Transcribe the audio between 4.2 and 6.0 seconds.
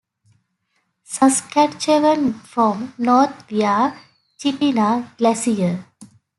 Chitina Glacier.